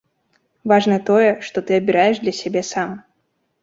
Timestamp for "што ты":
1.51-1.79